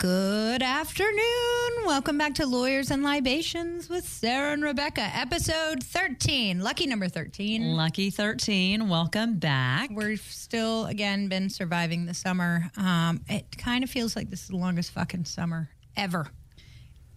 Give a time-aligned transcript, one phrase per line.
[0.00, 1.84] Good afternoon.
[1.84, 7.76] Welcome back to Lawyers and Libations with Sarah and Rebecca, episode 13, lucky number 13.
[7.76, 8.88] Lucky 13.
[8.88, 9.90] Welcome back.
[9.90, 12.70] We've still, again, been surviving the summer.
[12.78, 15.68] Um, it kind of feels like this is the longest fucking summer
[15.98, 16.28] ever.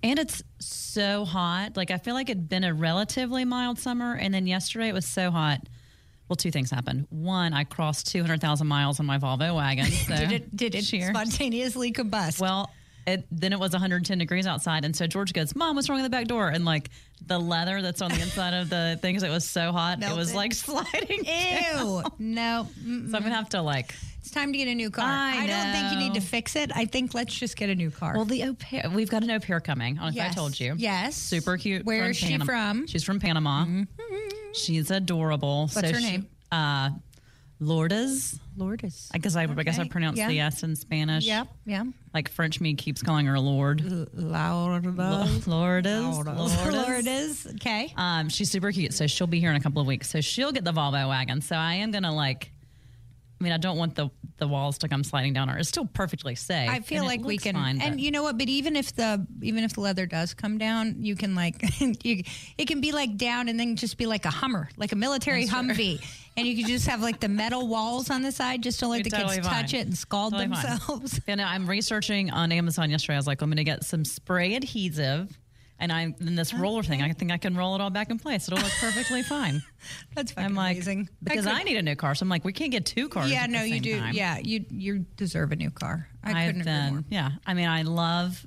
[0.04, 1.78] And it's so hot.
[1.78, 4.16] Like, I feel like it'd been a relatively mild summer.
[4.16, 5.70] And then yesterday it was so hot.
[6.30, 7.06] Well, two things happened.
[7.10, 9.86] One, I crossed 200,000 miles on my Volvo wagon.
[9.92, 12.40] So Did it, did it spontaneously combust?
[12.40, 12.70] Well,
[13.06, 14.86] it, then it was 110 degrees outside.
[14.86, 16.50] And so George goes, Mom, what's wrong with the back door?
[16.50, 16.90] And like
[17.26, 20.02] the leather that's on the inside of the things, it was so hot.
[20.02, 21.26] It was like sliding.
[21.26, 22.04] Ew.
[22.20, 22.68] no.
[22.82, 23.10] mm-mm.
[23.12, 25.06] So I'm going to have to like, It's time to get a new car.
[25.06, 26.72] I don't think you need to fix it.
[26.74, 28.14] I think let's just get a new car.
[28.16, 30.00] well, the au pair, we've got an au pair coming.
[30.00, 30.76] I if I told you.
[30.78, 31.16] Yes.
[31.18, 31.86] Super cute.
[31.86, 32.46] Where is she Panama.
[32.46, 32.88] from?
[32.88, 33.66] She's from Panama.
[33.66, 34.23] Mm-hmm.
[34.54, 35.68] She's adorable.
[35.74, 36.28] What's her she- name?
[36.52, 36.92] Uh,
[37.60, 38.40] Lourdes.
[38.58, 39.10] Lourdes.
[39.14, 39.90] I guess I, I guess I Okay.
[39.90, 40.28] pronounced Yeah.
[40.28, 41.26] the S in Spanish.
[41.26, 41.48] Yep.
[41.66, 41.84] Yeah.
[42.14, 43.82] Like French me keeps calling her Lord.
[44.14, 45.48] Lourdes.
[45.48, 45.48] Lourdes.
[45.48, 46.66] Lourdes.
[46.76, 47.48] Lourdes.
[47.56, 47.94] Okay.
[47.96, 50.10] Um, she's super cute, so she'll be here in a couple of weeks.
[50.10, 51.42] So she'll get the Volvo wagon.
[51.42, 52.52] So I am gonna like.
[53.44, 55.50] I mean, I don't want the the walls to come sliding down.
[55.50, 56.70] Or it's still perfectly safe.
[56.70, 58.38] I feel like we can, fine, and you know what?
[58.38, 61.62] But even if the even if the leather does come down, you can like
[62.06, 62.24] you,
[62.58, 65.46] it can be like down and then just be like a Hummer, like a military
[65.46, 66.02] Humvee,
[66.38, 69.00] and you can just have like the metal walls on the side, just to let
[69.00, 70.70] You're the totally kids touch it and scald Totally fine.
[70.70, 71.20] themselves.
[71.28, 73.16] Know, I'm researching on Amazon yesterday.
[73.16, 75.38] I was like, I'm going to get some spray adhesive,
[75.80, 77.02] and I'm in this roller thing.
[77.02, 78.48] I think I can roll it all back in place.
[78.48, 79.62] It'll look perfectly fine.
[80.16, 81.10] That's fucking I'm like, amazing.
[81.24, 83.32] because could- I, need a new car, so I'm like, we can't get two cars.
[83.32, 84.00] yeah, no, you do.
[84.00, 84.14] time.
[84.14, 86.08] Yeah, you you deserve a new car.
[86.24, 87.04] I I've couldn't agree more.
[87.10, 87.32] yeah.
[87.46, 88.46] I mean, I love.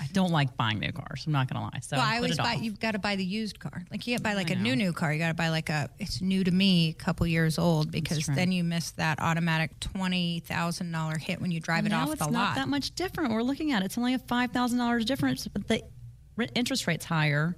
[0.00, 1.24] I don't like buying new cars.
[1.26, 1.80] I'm not to lie.
[1.82, 2.54] So Well, I I always buy.
[2.54, 2.62] off.
[2.62, 3.82] You've got to buy the used car.
[3.90, 4.62] Like you can't buy like a know.
[4.62, 5.12] new new car.
[5.12, 5.90] You got to buy like a.
[5.98, 10.38] It's new to me, a couple years old, because then you miss that automatic twenty
[10.46, 12.54] thousand dollar hit when you drive it now off it's the not lot.
[12.54, 13.32] that much different.
[13.32, 13.86] We're looking at it.
[13.86, 15.82] it's only a five thousand dollars difference, but the
[16.54, 17.56] interest rate's higher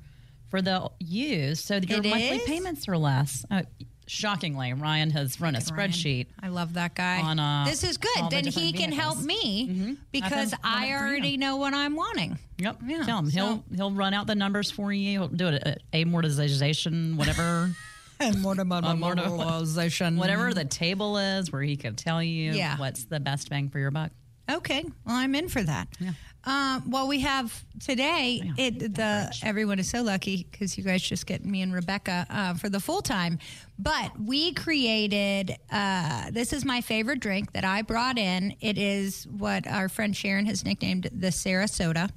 [0.49, 2.43] for the use, so your It monthly is?
[2.43, 3.45] payments are less.
[3.51, 3.63] Uh,
[4.09, 5.91] shockingly, Ryan has run a Ryan.
[5.93, 6.27] spreadsheet.
[6.43, 7.21] I love that guy.
[7.21, 8.11] on, uh, this is good.
[8.17, 9.69] the Then he different can help vehicles.
[9.69, 9.85] Mm-hmm.
[9.91, 12.37] me because I've been running I already know what I'm wanting.
[12.59, 12.79] Yep.
[12.85, 15.11] Yeah, Tell him he'll he'll run out the numbers for you.
[15.21, 17.71] He'll do it amortization, whatever,
[18.19, 22.77] And amortization, whatever the table is, where he can tell you Yeah.
[22.79, 24.11] what's the best bang for your buck.
[24.51, 25.87] Okay, well, I'm in for that.
[26.01, 26.11] Yeah.
[26.45, 28.41] Um, well, we have today.
[28.43, 32.27] Yeah, It the everyone is so lucky because you guys just get me and Rebecca
[32.31, 33.39] uh, for the full time.
[33.79, 35.57] But we created.
[35.71, 38.55] Uh, this is my favorite drink that I brought in.
[38.61, 42.11] It is what our friend Sharon has nicknamed the Sarasota.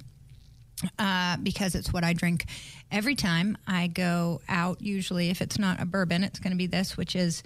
[0.98, 2.46] Uh, because it's what I drink
[2.90, 4.82] every time I go out.
[4.82, 7.42] Usually, if it's not a bourbon, it's going to be this, which is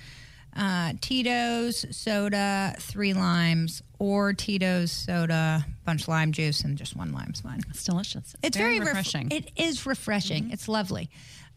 [0.56, 7.12] uh, Tito's soda, three limes, or Tito's soda, bunch of lime juice, and just one
[7.12, 7.60] lime's fine.
[7.70, 8.34] It's delicious.
[8.42, 9.30] It's very, ref- refreshing.
[9.30, 10.50] it is refreshing.
[10.50, 11.10] It's lovely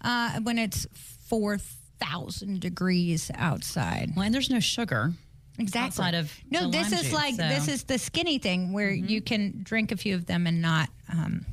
[0.04, 0.86] uh, when it's
[1.28, 1.58] four
[2.00, 4.12] thousand degrees outside.
[4.16, 5.14] well, and there's no sugar.
[5.60, 5.88] Exactly.
[5.88, 7.54] outside of no, the this lime is juice, like so- Mm-hmm.
[7.54, 10.90] this is the skinny thing where you can drink a few of them and not
[11.12, 11.46] um,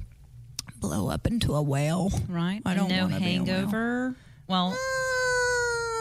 [0.81, 2.10] blow up into a whale.
[2.28, 2.62] right?
[2.65, 3.47] I don't and no wanna be a whale.
[3.54, 4.15] hangover.
[4.47, 4.77] Well, Uh,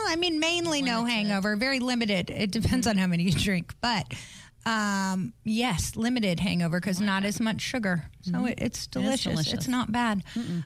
[0.08, 2.30] I mean, mainly no hangover, very limited.
[2.30, 2.98] It depends Mm-hmm.
[2.98, 4.06] on how many you drink, but
[4.66, 8.10] um, yes, limited hangover because not as much sugar.
[8.22, 9.40] So it, it's delicious.
[9.40, 9.68] It's delicious.
[9.70, 10.24] not bad.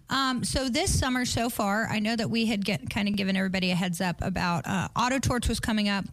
[0.09, 3.35] Um, so this summer so far, I know that we had get, kind of given
[3.37, 6.05] everybody a heads up about uh, Auto Torts was coming up.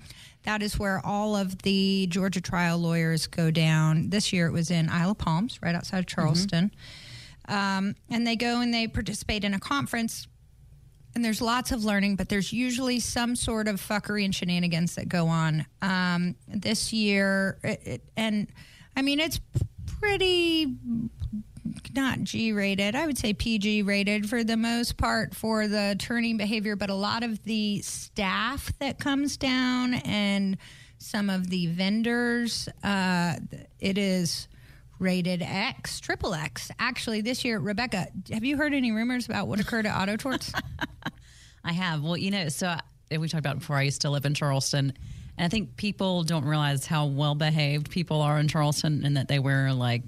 [0.45, 4.11] That is where all of the Georgia trial lawyers go down.
[4.11, 6.71] This year it was in Isle of Palms, right outside of Charleston.
[7.49, 10.29] Um, and they go and they participate in a conference
[11.19, 15.09] and there's lots of learning, but there's usually some sort of fuckery and shenanigans that
[15.09, 15.67] go on.
[15.83, 18.47] Um, this year, it, it, and
[18.97, 19.41] I mean, it's
[19.99, 20.77] pretty
[21.93, 22.95] not G rated.
[22.95, 26.95] I would say PG rated for the most part for the turning behavior, but a
[26.95, 30.57] lot of the staff that comes down and
[30.99, 33.35] some of the vendors, uh,
[33.81, 34.47] it is
[34.99, 36.71] rated X, triple X.
[36.79, 40.53] Actually, this year, Rebecca, have you heard any rumors about what occurred at Auto Torts?
[41.65, 42.03] I have.
[42.03, 42.69] Well, you know, so
[43.11, 43.77] I, we talked about before.
[43.77, 44.93] I used to live in Charleston,
[45.37, 49.29] and I think people don't realize how well behaved people are in Charleston, and that
[49.29, 50.03] they wear like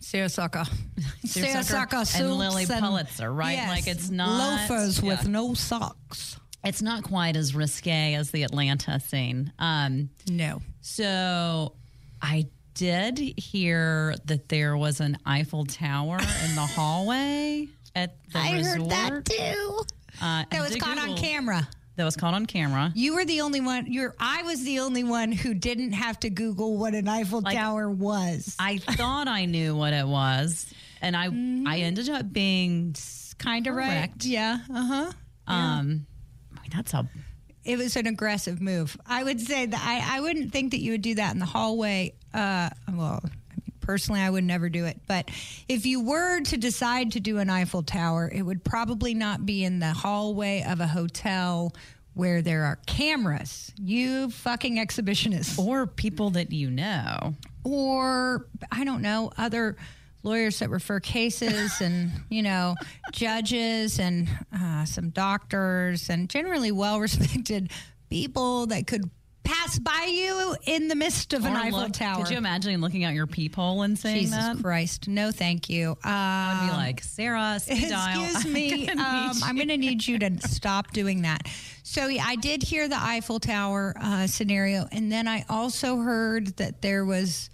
[0.00, 0.64] Seersucker.
[1.24, 3.68] Seersucker and Lilly Pulitzer, right?
[3.68, 6.38] Like, it's not- Loafers with no socks.
[6.64, 9.52] it's not quite as risque as the Atlanta scene.
[9.58, 10.62] Um, No.
[10.80, 11.74] so
[12.22, 12.48] I
[12.80, 18.48] did hear that there was an Eiffel Tower in the hallway at the end.
[18.48, 18.92] I resort.
[18.92, 19.80] heard that too.
[20.22, 21.68] Uh, That was caught on camera.
[21.96, 22.90] That was caught on camera.
[22.94, 23.92] You were the only one.
[23.92, 24.14] You're.
[24.18, 27.90] I was the only one who didn't have to Google what an Eiffel Like, Tower
[27.90, 28.56] was.
[28.58, 30.72] I thought I knew what it was,
[31.02, 31.68] and I Mm-hmm.
[31.68, 32.94] I ended up being
[33.36, 34.10] kind of right.
[34.20, 34.60] Yeah.
[34.72, 35.12] Uh huh.
[35.46, 36.06] um.
[36.56, 37.06] I mean, that's a
[37.64, 38.96] It was an aggressive move.
[39.06, 41.46] I would say that I, I wouldn't think that you would do that in the
[41.46, 42.14] hallway.
[42.32, 43.22] Uh, well,
[43.80, 45.00] personally, I would never do it.
[45.06, 45.30] But
[45.68, 49.64] if you were to decide to do an Eiffel Tower, it would probably not be
[49.64, 51.74] in the hallway of a hotel
[52.14, 53.72] where there are cameras.
[53.80, 55.58] You fucking exhibitionists.
[55.58, 57.34] or people that you know.
[57.64, 59.76] or I don't know other
[60.22, 62.74] lawyers that refer cases and you know
[63.12, 64.28] judges and
[64.58, 67.70] uh, some doctors and generally well respected
[68.08, 69.08] people that could
[69.42, 72.22] pass by you in the midst of an Or Eiffel look- Tower.
[72.22, 74.62] Could you imagine looking out your peephole and saying Jesus that?
[74.62, 75.96] Christ, no, thank you.
[76.04, 78.22] I'd Um, be like, Sarah, dial.
[78.24, 78.86] Excuse I'm me.
[78.86, 81.48] gonna Um, I'm you." going to need you to stop doing that.
[81.82, 86.56] So yeah, I did hear the Eiffel Tower uh, scenario, and then I also heard
[86.58, 87.50] that there was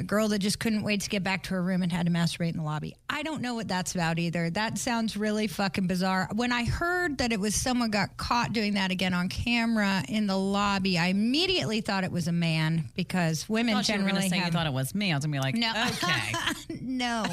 [0.00, 2.12] a girl that just couldn't wait to get back to her room and had to
[2.12, 2.96] masturbate in the lobby.
[3.08, 4.50] I don't know what that's about either.
[4.50, 6.28] That sounds really fucking bizarre.
[6.34, 10.26] When I heard that it was someone got caught doing that again on camera in
[10.26, 14.08] the lobby, I immediately thought it was a man because women I thought you were
[14.08, 15.12] generally say you thought it was me.
[15.12, 15.70] I was going to be like, no.
[15.88, 16.78] okay.
[16.80, 17.24] no,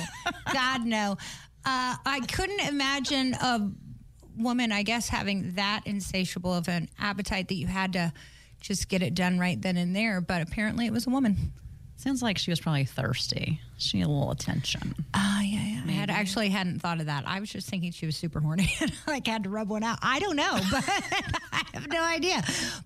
[0.54, 1.18] God, no.
[1.66, 3.72] Uh, I couldn't imagine a
[4.38, 8.14] woman, I guess, having that insatiable of an appetite that you had to
[8.60, 10.20] just get it done right then and there.
[10.20, 11.54] But apparently, it was a woman.
[11.98, 13.60] Sounds like she was probably thirsty.
[13.78, 14.94] She needed a little attention.
[15.16, 15.82] Oh yeah, yeah.
[15.88, 17.24] I had actually hadn't thought of that.
[17.28, 19.98] I was just thinking she was super horny and like had to rub one out.
[20.04, 22.44] I don't know, but I have no idea.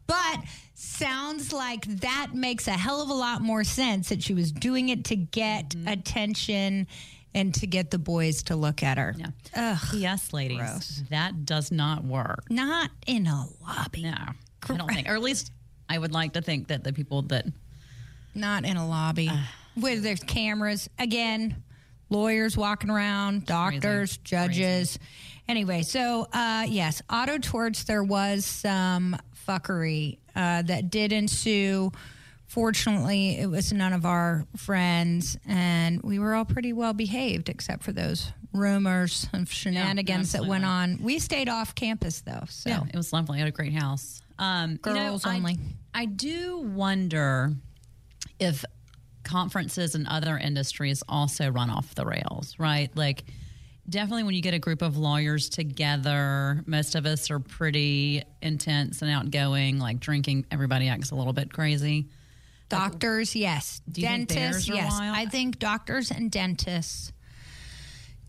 [0.07, 0.37] But
[0.75, 4.87] sounds like that makes a hell of a lot more sense that she was doing
[4.87, 5.89] it to get mm-hmm.
[5.89, 6.87] attention
[7.33, 9.13] and to get the boys to look at her.
[9.17, 9.27] Yeah.
[9.55, 10.57] Ugh, Yes, ladies.
[10.57, 11.03] Gross.
[11.09, 12.45] That does not work.
[12.49, 14.03] not in a lobby.
[14.03, 14.15] No,
[14.69, 15.09] I don't think.
[15.09, 15.51] Or at least
[15.89, 17.45] I would like to think that the people that
[18.33, 19.29] Not in a lobby
[19.75, 20.89] where there's cameras.
[20.99, 21.63] Again,
[22.09, 24.19] lawyers walking around, doctors, Crazy.
[24.23, 24.99] judges.
[25.47, 29.17] Anyway, so uh, yes, auto torts, there was some
[29.47, 31.91] fuckery uh, that did ensue.
[32.47, 37.81] Fortunately, it was none of our friends, and we were all pretty well behaved, except
[37.81, 40.99] for those rumors of shenanigans that went on.
[41.01, 42.43] We stayed off campus, though.
[42.49, 43.37] So Yeah, it was lovely.
[43.37, 44.21] I had a great house.
[44.37, 45.59] Um, you know, Girls I- only.
[45.93, 47.53] I do wonder
[48.41, 48.65] if
[49.23, 52.89] conferences and other industries also run off the rails, right?
[52.97, 53.23] Like,
[53.87, 59.01] definitely when you get a group of lawyers together, most of us are pretty intense
[59.01, 60.47] and outgoing, like drinking.
[60.51, 62.07] Everybody acts a little bit crazy.
[62.67, 63.81] Doctors, yes.
[63.89, 64.91] Do dentists, yes.
[64.91, 65.15] wild?
[65.15, 67.11] I think doctors and dentists,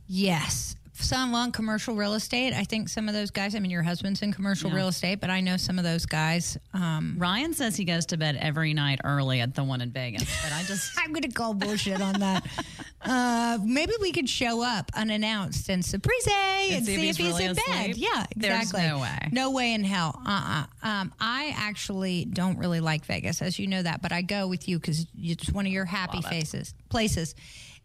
[0.07, 0.77] yes.
[0.95, 2.53] Some on commercial real estate.
[2.53, 3.55] I think some of those guys.
[3.55, 4.77] I mean, your husband's in commercial Yeah.
[4.77, 6.59] real estate, but I know some of those guys.
[6.75, 10.25] Um, Ryan says he goes to bed every night early at the one in Vegas,
[10.43, 10.93] but I just.
[10.99, 12.47] I'm going to call bullshit on that.
[13.05, 16.25] Uh, maybe we could show up unannounced and surprise
[16.71, 17.91] and, see, if he's, really in bed.
[17.91, 17.97] asleep?
[17.99, 18.87] Yeah, There's exactly.
[18.89, 19.29] no way.
[19.33, 20.23] No way in hell.
[20.25, 24.23] Uh uh Um, I actually don't really like Vegas, as you know that, but I
[24.23, 27.35] go with you because it's one of your happy faces places,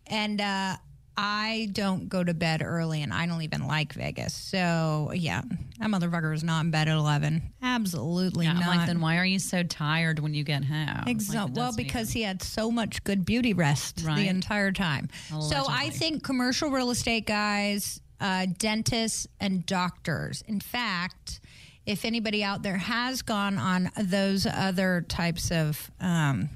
[0.05, 0.77] and uh,
[1.19, 4.35] I don't go to bed early, and I don't even like Vegas.
[4.35, 5.41] So yeah,
[5.79, 7.41] that motherfucker is not in bed at eleven.
[7.63, 8.77] Absolutely Yeah, I'm not.
[8.77, 11.03] like, then why are you so tired when you get home?
[11.07, 11.49] Exactly.
[11.53, 15.09] Like, well, because even- he had so much good beauty rest the entire time.
[15.41, 20.43] So I think commercial real estate guys, uh, dentists, and doctors.
[20.47, 21.39] In fact,
[21.87, 26.49] if anybody out there has gone on those other types of um,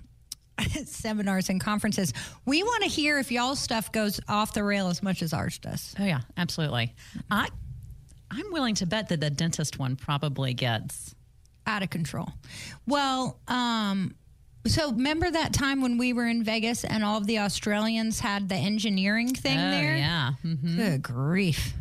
[0.86, 2.14] seminars and conferences,
[2.46, 5.58] we want to hear if y'all stuff goes off the rail as much as ours
[5.58, 5.96] does.
[6.00, 6.94] Oh yeah, absolutely.
[7.30, 7.50] I
[8.32, 11.14] I'm willing to bet that the dentist one probably gets.
[11.68, 12.30] out of control.
[12.88, 14.16] Well, um,
[14.66, 18.48] so remember that time when we were in Vegas and all of the Australians had
[18.48, 19.96] the engineering thing oh there?
[19.98, 21.74] yeah, hmm Good grief.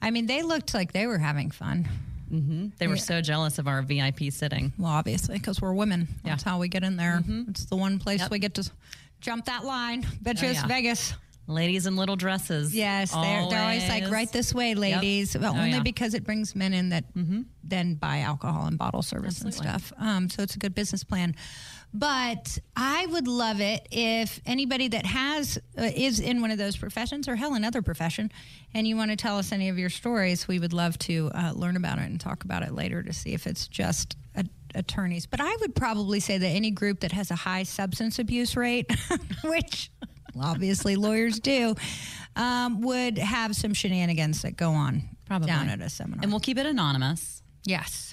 [0.00, 1.88] I mean, they looked like they were having fun.
[2.78, 4.72] They were so jealous of our VIP sitting.
[4.78, 6.08] Well, obviously, because we're women.
[6.24, 7.22] That's how we get in there.
[7.48, 8.30] It's the one place Yep.
[8.30, 8.70] we get to
[9.20, 10.02] jump that line.
[10.02, 10.66] You Oh, yeah.
[10.66, 11.14] Vegas.
[11.48, 12.72] Ladies in little dresses.
[12.72, 15.32] Yes, they're, they're always like, right this way, ladies.
[15.34, 15.74] But Oh, only yeah.
[15.76, 15.82] Mm-hmm.
[15.82, 17.04] because it brings men in that
[17.64, 19.68] then buy alcohol and bottle service Absolutely.
[19.68, 19.92] and stuff.
[19.98, 21.34] Um, so it's a good business plan.
[21.94, 26.76] But I would love it if anybody that has uh, is in one of those
[26.76, 28.32] professions or hell another profession,
[28.72, 31.52] and you want to tell us any of your stories, we would love to uh,
[31.54, 34.44] learn about it and talk about it later to see if it's just a,
[34.74, 35.26] attorneys.
[35.26, 38.90] But I would probably say that any group that has a high substance abuse rate,
[39.44, 39.90] which
[40.40, 41.74] obviously lawyers do,
[42.36, 45.48] um, would have some shenanigans that go on Probably.
[45.48, 46.20] down at a seminar.
[46.22, 47.42] And we'll keep it anonymous.
[47.64, 48.11] yes.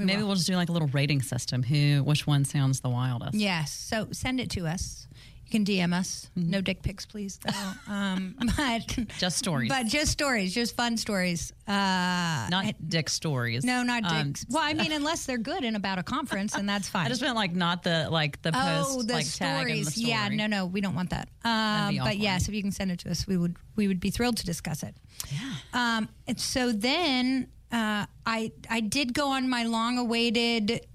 [0.00, 0.28] We Maybe will.
[0.28, 1.62] we'll just do like a little rating system.
[1.62, 3.34] Who, which one sounds the wildest?
[3.34, 3.72] Yes.
[3.72, 5.06] So send it to us.
[5.44, 6.30] You can DM us.
[6.36, 7.38] No dick pics, please.
[7.44, 7.72] Though.
[7.92, 8.86] um, but
[9.18, 9.68] Just stories.
[9.68, 11.52] But just stories, just fun stories.
[11.66, 13.64] Uh, not dick stories.
[13.64, 14.46] no, not Um, dicks.
[14.48, 17.06] well, I mean, unless they're good and about a conference, and that's fine.
[17.06, 19.82] I just meant like not the like the post Oh, the like tag in the
[19.84, 19.94] stories.
[19.96, 20.08] story.
[20.10, 21.28] Yeah, no, no, we don't want that.
[21.44, 24.10] Um, but yes, if you can send it to us, we would we would be
[24.10, 24.94] thrilled to discuss it.
[25.32, 25.38] Yeah.
[25.74, 30.86] Um, and so then uh, I I did go on my long awaited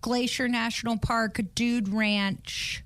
[0.00, 2.82] Glacier National Park Dude Ranch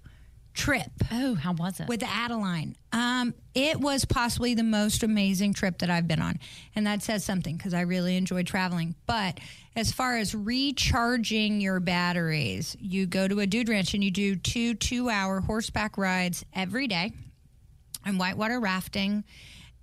[0.53, 1.89] trip Oh, how was it?
[1.89, 2.77] with Adeline.
[2.93, 6.39] Um, it was possibly the most amazing trip that I've been on.
[6.77, 8.95] And that says something because I really enjoy traveling.
[9.07, 9.41] But
[9.75, 14.37] as far as recharging your batteries, you go to a dude ranch and you do
[14.37, 17.13] two two hour horseback rides every day
[18.07, 19.25] and whitewater rafting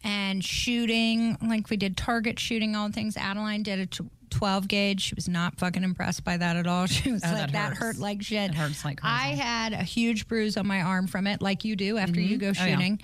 [0.03, 1.38] and shooting.
[1.41, 3.17] Like we did target shooting, all things.
[3.17, 5.01] Adeline did a 12 gauge.
[5.01, 6.86] She was not fucking impressed by that at all.
[6.88, 8.51] She was Oh, like, that that, hurt like shit.
[8.51, 9.13] It hurts like crazy.
[9.13, 12.38] I had a huge bruise on my arm from it, like you do after you
[12.38, 12.65] go Oh, yeah.
[12.65, 13.01] shooting.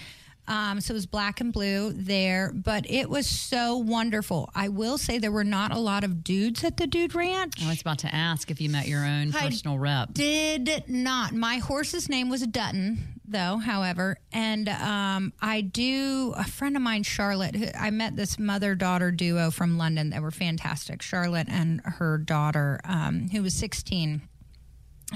[0.50, 4.50] Um, so it was black and blue there, but it was so wonderful.
[4.56, 7.62] I will say there were not a lot of dudes at the Dude Ranch.
[7.62, 10.14] I was about to ask if you met your own I personal rep.
[10.14, 11.34] Did not.
[11.34, 14.18] My horse's name was Dutton, though, however.
[14.32, 19.12] And um, I do, a friend of mine, Charlotte, who, I met this mother daughter
[19.12, 21.02] duo from London that were fantastic.
[21.02, 24.22] Charlotte and her daughter, um, who was 16.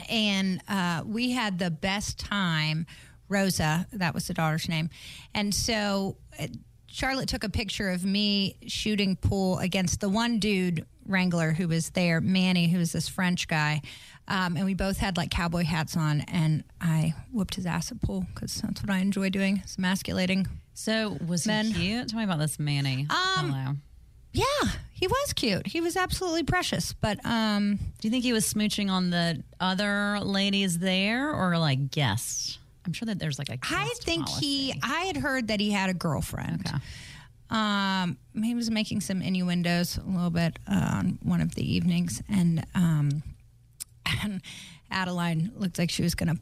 [0.09, 2.85] And uh, we had the best time.
[3.27, 4.89] Rosa, that was the daughter's name.
[5.33, 6.47] And so uh,
[6.87, 11.91] Charlotte took a picture of me shooting pool against the one dude wrangler who was
[11.91, 13.81] there, Manny, who was this French guy.
[14.27, 18.01] Um, and we both had like cowboy hats on, and I whooped his ass at
[18.01, 20.47] pool because that's what I enjoy doing, is emasculating.
[20.73, 21.65] So was Men.
[21.65, 22.09] he cute?
[22.09, 23.07] Tell me about this Manny.
[23.09, 23.75] Um, fellow.
[24.33, 25.67] Yeah, he was cute.
[25.67, 26.93] He was absolutely precious.
[26.93, 31.91] But um, Do you think he was smooching on the other ladies there or like
[31.91, 32.57] guests?
[32.85, 33.57] I'm sure that there's like a.
[33.69, 34.73] I think he.
[34.81, 36.65] I had heard that he had a girlfriend.
[36.67, 36.77] Okay.
[37.49, 42.23] Um, he was making some innuendos a little bit uh, on one of the evenings,
[42.29, 43.23] and um,
[44.23, 44.41] and
[44.91, 46.41] Adeline looked like she was going to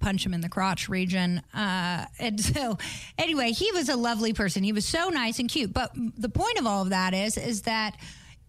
[0.00, 1.42] punch him in the crotch region.
[1.54, 2.78] Uh, and so,
[3.18, 4.62] anyway, he was a lovely person.
[4.64, 5.72] He was so nice and cute.
[5.72, 7.96] But the point of all of that is, is that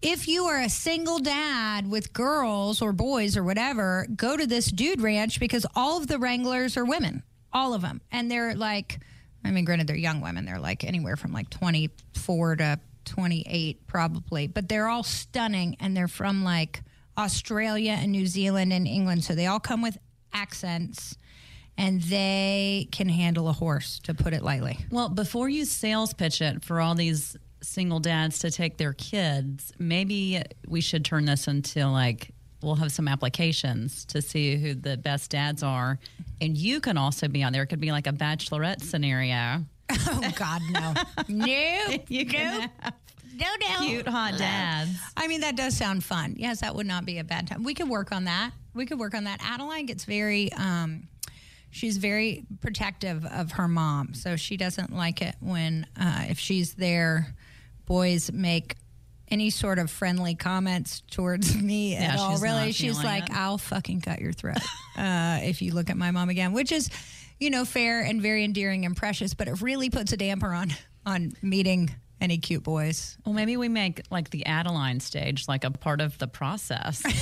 [0.00, 4.66] if you are a single dad with girls or boys or whatever, go to this
[4.66, 8.98] dude ranch because all of the wranglers are women, all of them, and they're like.
[9.44, 10.44] I mean, granted, they're young women.
[10.44, 16.06] They're like anywhere from like 24 to 28, probably, but they're all stunning and they're
[16.06, 16.84] from like
[17.16, 19.24] Australia and New Zealand and England.
[19.24, 19.98] So they all come with
[20.32, 21.16] accents
[21.78, 24.78] and they can handle a horse, to put it lightly.
[24.90, 29.72] Well, before you sales pitch it for all these single dads to take their kids,
[29.78, 32.30] maybe we should turn this into like
[32.62, 35.98] we'll have some applications to see who the best dads are,
[36.40, 37.62] and you can also be on there.
[37.62, 39.64] It could be like a bachelorette scenario.
[40.08, 40.94] Oh, God, no.
[41.28, 42.04] nope.
[42.08, 42.70] You can nope.
[42.80, 42.94] have
[43.42, 43.86] No, no.
[43.86, 44.90] cute hot dads.
[45.16, 46.34] I mean, that does sound fun.
[46.38, 47.62] Yes, that would not be a bad time.
[47.64, 48.52] We could work on that.
[48.74, 49.40] We could work on that.
[49.42, 51.08] Adeline gets very, um,
[51.70, 54.14] she's very protective of her mom.
[54.14, 57.34] So she doesn't like it when, uh, if she's there,
[57.86, 58.76] boys make
[59.28, 62.38] any sort of friendly comments towards me Yeah, at all.
[62.38, 63.36] Really, she's like, it.
[63.36, 64.58] I'll fucking cut your throat
[64.96, 66.90] uh, if you look at my mom again, which is,
[67.40, 70.70] you know, fair and very endearing and precious, but it really puts a damper on
[71.04, 71.90] on meeting
[72.22, 73.18] any cute boys.
[73.26, 77.02] Well, maybe we make like the Adeline stage like a part of the process.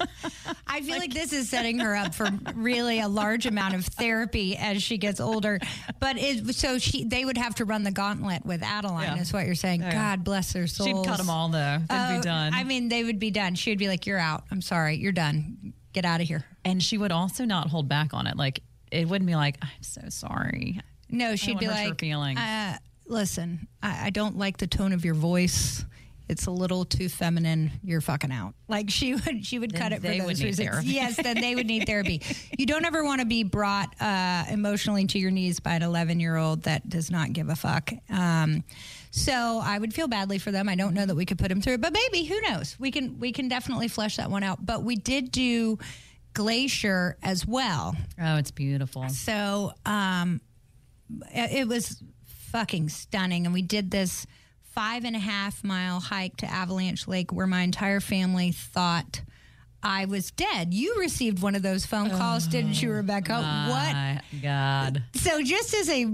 [0.66, 4.56] I feel like, this is setting her up for really a large amount of therapy
[4.56, 5.58] as she gets older.
[5.98, 9.20] But it, so she, they would have to run the gauntlet with Adeline, Yeah.
[9.22, 9.80] is what you're saying.
[9.80, 9.92] Yeah.
[9.92, 10.88] God bless their souls.
[10.88, 11.78] She'd cut them all though.
[11.88, 12.54] They'd Oh, be done.
[12.54, 13.54] I mean, they would be done.
[13.56, 14.44] She would be like, "You're out.
[14.50, 14.96] I'm sorry.
[14.96, 15.72] You're done.
[15.92, 18.36] Get out of here." and she would also not hold back on it.
[18.36, 18.60] Like
[18.92, 20.80] it wouldn't be like, I'm so sorry.
[21.08, 21.94] No, she'd be like.
[22.38, 22.76] Uh,
[23.08, 25.84] "Listen, I, I don't like the tone of your voice."
[26.28, 27.72] it's a little too feminine.
[27.82, 28.54] You're fucking out.
[28.68, 30.84] Like she would, she would Then cut it for those reasons.
[30.84, 32.22] Yes, then they would need therapy.
[32.56, 36.20] You don't ever want to be brought uh, emotionally to your knees by an 11
[36.20, 37.90] year old that does not give a fuck.
[38.10, 38.62] Um,
[39.10, 40.68] so I would feel badly for them.
[40.68, 42.78] I don't know that we could put them through it, but maybe who knows?
[42.78, 44.64] We can we can definitely flesh that one out.
[44.64, 45.78] But we did do
[46.34, 47.96] Glacier as well.
[48.20, 49.08] Oh, it's beautiful.
[49.08, 50.40] So um,
[51.34, 52.02] it was
[52.50, 53.46] fucking stunning.
[53.46, 54.26] And we did this
[54.62, 59.22] five and a half mile hike to Avalanche Lake where my entire family thought
[59.82, 60.74] I was dead.
[60.74, 63.34] You received one of those phone calls, didn't you, Rebecca?
[63.68, 64.42] what?
[64.42, 65.04] God.
[65.14, 66.06] So, just as a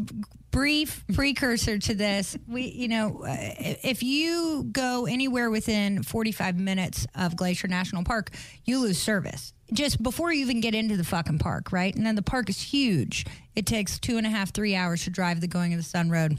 [0.51, 3.37] brief precursor to this, we, you know, uh,
[3.83, 8.31] if you go anywhere within 45 minutes of Glacier National Park,
[8.65, 11.95] you lose service just before you even get into the fucking park, right?
[11.95, 13.27] And then the park is huge.
[13.55, 16.11] It takes two and a half, three hours to drive the Going to the Sun
[16.11, 16.39] Road.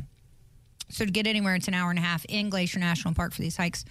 [0.90, 3.42] So to get anywhere, it's an hour and a half in Glacier National Park for
[3.42, 3.86] these hikes.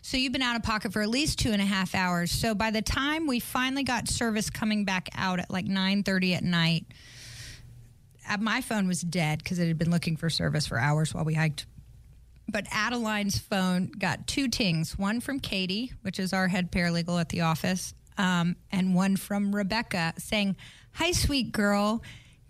[0.00, 2.30] So you've been out of pocket for at least two and a half hours.
[2.30, 6.34] So by the time we finally got service coming back out at like nine thirty
[6.34, 6.86] at night,
[8.28, 11.24] uh, my phone was dead because it had been looking for service for hours while
[11.24, 11.66] we hiked.
[12.50, 17.28] But Adeline's phone got two tings one from Katie, which is our head paralegal at
[17.28, 20.56] the office, um, and one from Rebecca saying,
[20.94, 22.02] Hi, sweet girl.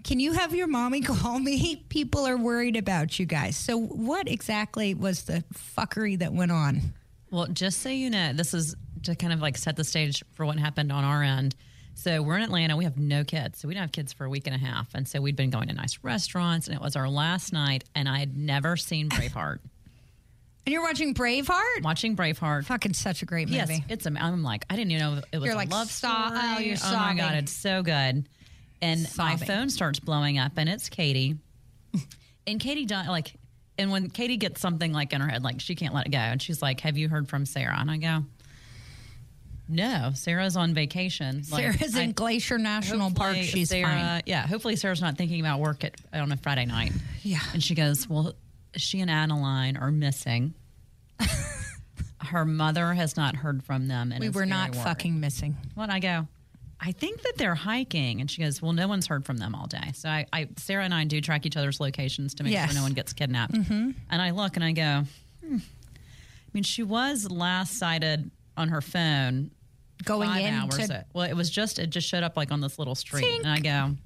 [0.05, 1.85] Can you have your mommy call me?
[1.89, 3.57] People are worried about you guys.
[3.57, 6.95] So, what exactly was the fuckery that went on?
[7.31, 10.47] Well, just so you know, this is to kind of like set the stage for
[10.47, 11.55] what happened on our end.
[11.95, 12.77] So we're in Atlanta.
[12.77, 13.59] We have no kids.
[13.59, 14.95] So we didn't have kids for a week and a half.
[14.95, 17.85] And so we'd been going to nice restaurants, and it was our last night.
[17.95, 19.59] And I had never seen Braveheart.
[20.69, 21.83] And you're watching Braveheart?
[21.83, 22.67] Watching Braveheart.
[22.67, 23.57] Fucking such a great movie.
[23.57, 24.07] Yes, it's.
[24.07, 26.13] am- I'm like, I didn't even know it was You're a like, love story.
[26.15, 28.29] oh, you're oh my god, it's so good.
[28.83, 29.49] And my Sobbing.
[29.49, 31.37] phone starts blowing up, and it's Katie.
[32.47, 33.33] and Katie, like,
[33.79, 36.19] and when Katie gets something like in her head, like she can't let it go,
[36.19, 38.25] and she's like, "Have you heard from Sarah?" And I go,
[39.71, 41.45] "No, Sarah's on vacation.
[41.51, 43.37] Like, Sarah's in I- Glacier National Park.
[43.37, 44.23] hopefully She's Sarah, fine.
[44.27, 46.93] Yeah, hopefully Sarah's not thinking about work at on a Friday night.
[47.23, 47.41] Yeah.
[47.55, 48.35] And she goes, Well,
[48.77, 50.55] she and Adeline are missing.
[52.21, 54.13] Her mother has not heard from them.
[54.13, 55.57] And We were not worried." fucking missing.
[55.77, 56.27] And I go,
[56.81, 58.21] I think that they're hiking.
[58.21, 59.93] And she goes, Well, no one's heard from them all day.
[59.95, 62.71] So I, I Sarah and I do track each other's locations to make Yes.
[62.71, 63.55] sure no one gets kidnapped.
[63.55, 65.05] And I look and I go,
[65.47, 65.57] hmm.
[65.57, 69.51] I mean, she was last sighted on her phone
[70.05, 70.77] Going five in hours.
[70.89, 73.39] to- well, it was just it just showed up like on this little street, Tink.
[73.45, 73.97] and I go.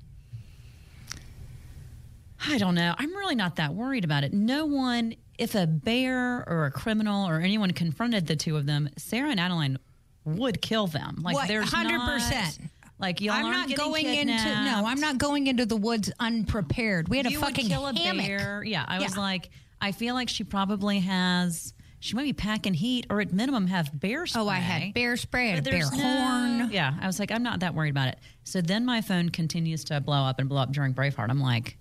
[2.49, 2.95] I don't know.
[2.99, 4.33] I'm really not that worried about it.
[4.33, 8.89] No one, if a bear or a criminal or anyone confronted the two of them,
[8.97, 9.79] Sarah and Adeline
[10.25, 11.17] would kill them.
[11.23, 12.69] Like What, there's 100%.
[12.99, 14.85] Like y'all I'm not going into no.
[14.87, 17.09] I'm not going into the woods unprepared.
[17.09, 18.27] We had You a fucking kill a hammock.
[18.27, 18.63] bear.
[18.65, 19.51] Yeah, I was like,
[19.81, 21.75] I feel like she probably has.
[21.99, 24.43] She might be packing heat, or at minimum have bear spray.
[24.43, 26.71] Oh, I had bear spray, I had bear no- horn.
[26.73, 28.19] Yeah, I was like, I'm not that worried about it.
[28.45, 31.29] So then my phone continues to blow up and blow up during Braveheart.
[31.31, 31.77] I'm like,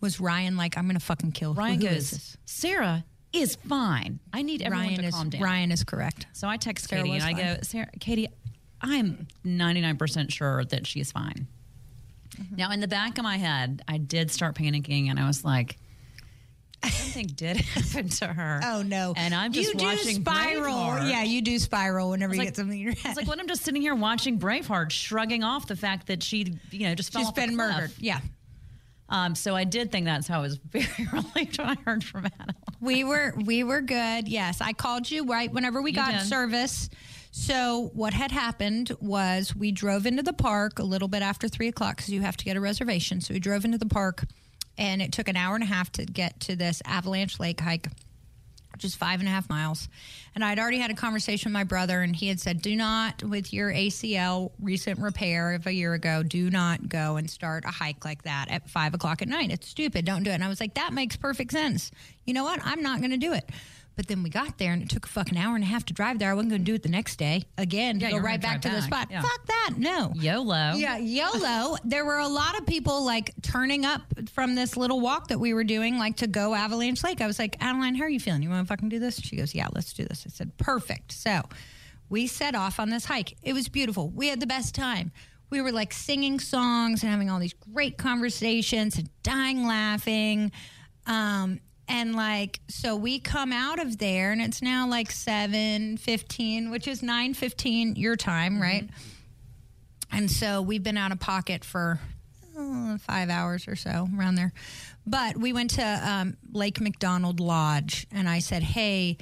[0.00, 2.36] Was Ryan like, I'm gonna fucking kill Ryan who is goes, this?
[2.44, 4.20] Sarah is fine.
[4.32, 5.42] I need everyone Ryan to is calm down.
[5.42, 6.26] Ryan is correct.
[6.32, 7.56] So I text Sarah Katie and I go.
[7.62, 8.28] Sarah, Katie,
[8.80, 11.46] I'm 99% sure that she's fine.
[12.36, 12.56] Mm-hmm.
[12.56, 15.78] Now, in the back of my head, I did start panicking and I was like,
[16.84, 18.60] something did happen to her.
[18.64, 19.12] Oh no!
[19.16, 20.74] And I'm just you watching do spiral.
[20.74, 21.10] Braveheart.
[21.10, 23.10] Yeah, you do spiral whenever you like- get something in your head.
[23.10, 26.54] It's like when I'm just sitting here watching Braveheart, shrugging off the fact that she,
[26.70, 27.90] you know, just fell She's been murdered.
[27.98, 28.20] Yeah.
[29.10, 32.26] Um, so I did think that's how I was very relieved when I heard from
[32.38, 32.54] Adam.
[32.80, 34.28] We were we were good.
[34.28, 36.22] Yes, I called you right whenever we You got did.
[36.22, 36.90] service.
[37.30, 41.68] So what had happened was we drove into the park a little bit after three
[41.68, 43.20] o'clock because you have to get a reservation.
[43.20, 44.24] So we drove into the park,
[44.76, 47.88] and it took an hour and a half to get to this Avalanche Lake hike,
[48.78, 49.88] which is five and a half miles.
[50.36, 53.24] And I'd already had a conversation with my brother, and he had said, "Do not,
[53.24, 57.72] with your ACL recent repair of a year ago, do not go and start a
[57.72, 59.50] hike like that at five o'clock at night.
[59.50, 60.04] It's stupid.
[60.04, 61.90] Don't do it." And I was like, "That makes perfect sense.
[62.24, 62.60] You know what?
[62.62, 63.50] I'm not going to do it."
[63.98, 65.92] But then we got there, and it took a fucking hour and a half to
[65.92, 66.30] drive there.
[66.30, 68.68] I wasn't going to do it the next day again Yeah, go right back to
[68.68, 69.08] the spot.
[69.10, 69.22] Yeah.
[69.22, 69.70] Fuck that.
[69.76, 70.12] No.
[70.14, 70.74] YOLO.
[70.76, 71.76] Yeah, YOLO.
[71.84, 75.52] there were a lot of people like turning up from this little walk that we
[75.52, 77.20] were doing, like to go Avalanche Lake.
[77.20, 78.40] I was like, Adeline, how are you feeling?
[78.40, 79.18] You want to fucking do this?
[79.18, 80.22] She goes, Yeah, let's do this.
[80.24, 81.10] I said, Perfect.
[81.10, 81.42] So
[82.08, 83.36] we set off on this hike.
[83.42, 84.10] It was beautiful.
[84.10, 85.10] We had the best time.
[85.50, 90.52] We were like singing songs and having all these great conversations and dying laughing.
[91.04, 91.58] Um,
[91.88, 97.00] and like so we come out of there and it's now like 7:15 which is
[97.02, 98.88] 9:15 your time right
[100.10, 102.00] and so we've been out of pocket for
[102.58, 104.52] uh, five hours or so around there.
[105.06, 109.16] But we went to um, Lake McDonald Lodge, and I said, "Hey,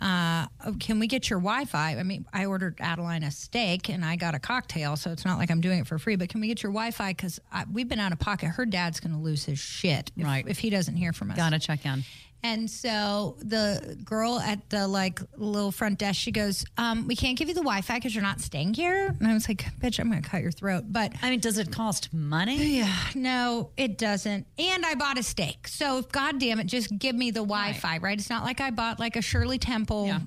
[0.00, 0.46] uh,
[0.78, 1.96] can we get your Wi-Fi?
[1.98, 5.38] I mean, I ordered Adeline a steak and I got a cocktail, so it's not
[5.38, 6.16] like I'm doing it for free.
[6.16, 7.10] But can we get your Wi-Fi?
[7.12, 7.38] Because
[7.72, 8.48] we've been out of pocket.
[8.48, 10.44] Her dad's going to lose his shit if, Right.
[10.48, 11.36] if he doesn't hear from us.
[11.36, 12.04] Gotta check in.
[12.42, 17.36] And so the girl at the like little front desk, she goes, um, "We can't
[17.36, 20.10] give you the Wi-Fi because you're not staying here." And I was like, "Bitch, I'm
[20.10, 22.56] to cut your throat." But I mean, does it cost money?
[22.78, 24.46] yeah, no, it doesn't.
[24.58, 28.18] And I bought a steak, so God damn it, just give me the Wi-Fi, right?
[28.18, 30.06] It's not like I bought like a Shirley Temple.
[30.06, 30.20] Yeah.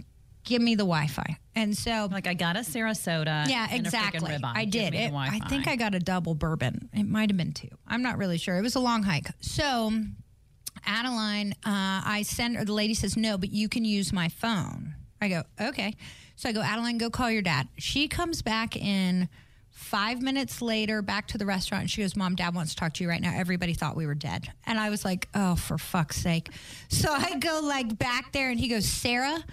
[0.45, 1.37] Give me the Wi-Fi.
[1.55, 3.47] And so Like I got a Sarasota.
[3.47, 4.37] yeah, and a freaking exactly.
[4.43, 4.93] I did.
[4.93, 6.89] It, I think I got a double bourbon.
[6.93, 7.69] It might have been two.
[7.87, 8.57] I'm not really sure.
[8.57, 9.29] It was a long hike.
[9.39, 9.93] So,
[10.85, 12.65] Adeline, uh, I send her.
[12.65, 14.95] The lady says no, but you can use my phone.
[15.21, 15.95] I go okay.
[16.35, 17.67] So I go, Adeline, go call your dad.
[17.77, 19.29] She comes back in.
[19.75, 22.93] Five minutes later, back to the restaurant, and she goes, Mom, Dad wants to talk
[22.93, 23.33] to you right now.
[23.35, 24.47] Everybody thought we were dead.
[24.67, 26.49] And I was like, Oh, for fuck's sake.
[26.89, 29.43] So I go like back there, and he goes, Sarah,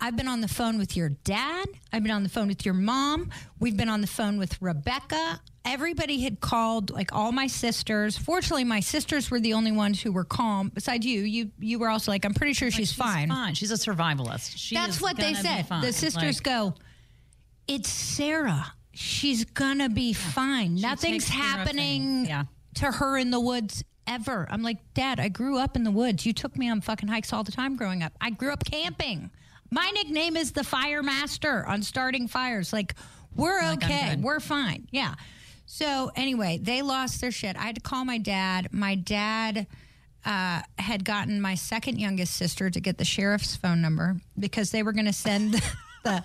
[0.00, 1.66] I've been on the phone with your dad.
[1.92, 3.30] I've been on the phone with your mom.
[3.58, 5.40] We've been on the phone with Rebecca.
[5.64, 8.16] Everybody had called, like all my sisters.
[8.16, 10.70] Fortunately, my sisters were the only ones who were calm.
[10.74, 13.28] Besides you, you you were also like, I'm pretty sure she's, fine.
[13.28, 13.54] Fine.
[13.54, 14.54] She's a survivalist.
[14.56, 15.66] She That's what they said.
[15.68, 16.74] The sisters Like, go,
[17.68, 18.72] It's Sarah.
[18.92, 20.76] She's gonna be fine.
[20.76, 22.24] Nothing's takes care of happening.
[22.26, 22.44] Yeah.
[22.76, 24.46] to her in the woods ever.
[24.50, 26.26] I'm like, Dad, I grew up in the woods.
[26.26, 28.12] You took me on fucking hikes all the time growing up.
[28.20, 29.30] I grew up camping.
[29.70, 32.72] My nickname is the Fire Master on starting fires.
[32.72, 32.94] Like,
[33.34, 34.16] we're Like, okay.
[34.20, 34.88] We're fine.
[34.90, 35.14] Yeah.
[35.66, 37.56] So anyway, they lost their shit.
[37.56, 38.68] I had to call my dad.
[38.72, 39.68] My dad
[40.24, 44.82] uh, had gotten my second youngest sister to get the sheriff's phone number because they
[44.82, 45.62] were going to send
[46.02, 46.22] the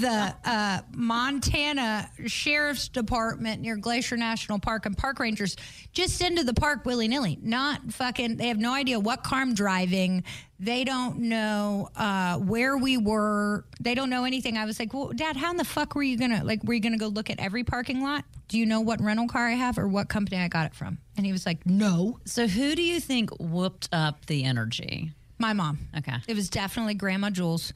[0.00, 5.56] the uh, Montana Sheriff's Department near Glacier National Park and park rangers
[5.92, 7.38] just into the park willy nilly.
[7.42, 8.36] Not fucking.
[8.36, 10.24] They have no idea what car I'm driving.
[10.60, 13.64] They don't know uh, where we were.
[13.80, 14.56] They don't know anything.
[14.56, 16.64] I was like, "Well, Dad, how in the fuck were you gonna like?
[16.64, 18.24] Were you gonna go look at every parking lot?
[18.48, 20.98] Do you know what rental car I have or what company I got it from?"
[21.16, 25.12] And he was like, "No, So who do you think whooped up the energy?
[25.38, 26.16] my mom." Okay.
[26.26, 27.72] It was definitely Grandma Jules.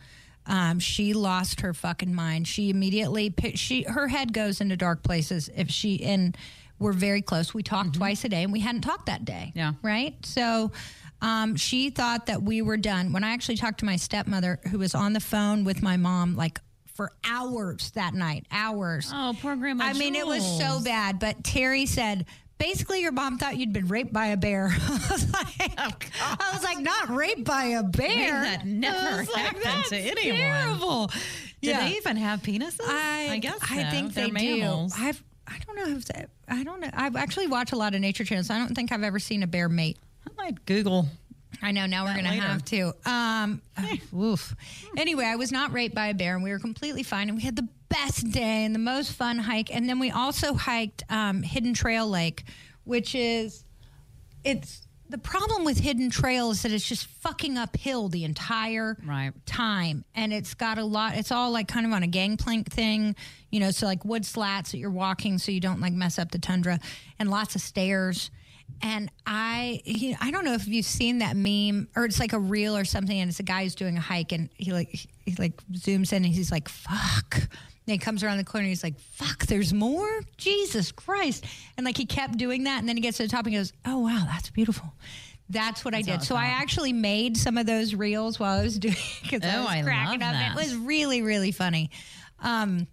[0.47, 2.49] Um, she lost her fucking mind.
[2.49, 6.37] She immediately she her head goes into dark places if she and
[6.79, 7.55] we're very close.
[7.55, 9.53] We talked twice a day, and we hadn't talked that day.
[9.55, 9.75] Yeah.
[9.83, 10.15] right.
[10.27, 10.73] So
[11.21, 13.13] um, she thought that we were done.
[13.13, 16.35] When I actually talked to my stepmother, who was on the phone with my mom,
[16.35, 16.59] like
[16.93, 19.11] for hours that night, hours.
[19.15, 19.85] Oh, poor grandma.
[19.85, 21.19] I mean, it was so bad.
[21.19, 22.27] But Terry said,
[22.63, 24.69] basically, your mom thought you'd been raped by a bear.
[24.81, 28.41] I was like, I was like, not raped by a bear.
[28.41, 31.07] Oh, that never I like, happened "That's to anyone." Terrible.
[31.07, 31.81] Do yeah.
[31.81, 32.81] they even have penises?
[32.83, 33.59] I, guess.
[33.63, 33.91] I so.
[33.91, 34.95] think They're they mammals.
[34.95, 35.03] do.
[35.03, 35.23] I've.
[35.47, 36.89] I don't know if that, I don't know.
[36.95, 38.49] I've actually watched a lot of nature channels.
[38.49, 39.99] I don't think I've ever seen a bear mate.
[40.27, 41.09] I might Google.
[41.61, 41.87] I know.
[41.87, 42.95] Now we're going to have to.
[43.05, 43.61] Um,
[44.17, 44.55] oof.
[44.97, 47.43] Anyway, I was not raped by a bear, and we were completely fine, and we
[47.43, 49.75] had the best day and the most fun hike.
[49.75, 52.45] And then we also hiked um, Hidden Trail Lake,
[52.85, 53.65] which is
[54.45, 59.33] it's the problem with Hidden Trail is that it's just fucking uphill the entire Right.
[59.45, 61.17] time, and it's got a lot.
[61.17, 63.15] It's all like kind of on a gangplank thing,
[63.51, 63.71] you know.
[63.73, 66.79] So like wood slats that you're walking, so you don't like mess up the tundra,
[67.19, 68.31] and lots of stairs.
[68.81, 72.33] And I, you know, I don't know if you've seen that meme or it's like
[72.33, 74.89] a reel or something, and it's a guy who's doing a hike, and he like
[75.27, 77.49] he like zooms in and he's like, "Fuck."
[77.87, 78.63] And he comes around the corner.
[78.65, 80.21] And He's like, "Fuck, there's more!
[80.37, 81.45] Jesus Christ!"
[81.77, 83.59] And like he kept doing that, and then he gets to the top and he
[83.59, 84.93] goes, "Oh wow, that's beautiful."
[85.51, 86.23] That's what I did.
[86.23, 89.61] So I actually made some of those reels while I was doing because I Oh,
[89.63, 90.35] was I cracking love up.
[90.35, 90.53] that.
[90.53, 91.91] It was really really funny.
[92.41, 92.87] Um,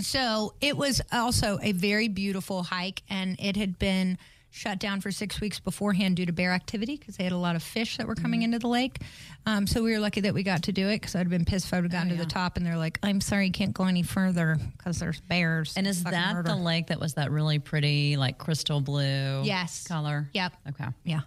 [0.00, 4.16] so it was also a very beautiful hike, and it had been
[4.54, 7.56] shut down for six weeks beforehand due to bear activity because they had a lot
[7.56, 8.44] of fish that were coming Mm-hmm.
[8.54, 8.98] into the lake.
[9.46, 11.46] Um, so we were lucky that we got to do it because I'd have been
[11.46, 13.46] pissed if I would have gotten Oh, to the top and they're like, "I'm sorry,
[13.46, 16.50] you can't go any further because there's bears." And is that murder.
[16.50, 19.42] the lake that was that really pretty, like crystal blue?
[19.42, 19.86] Yes.
[19.86, 20.28] Color.
[20.34, 20.52] Yep.
[20.68, 20.84] Okay.
[21.04, 21.22] Yeah.